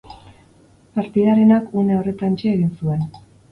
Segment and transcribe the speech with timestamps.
[0.95, 3.07] Partidarenak une horretantxe egin zuen.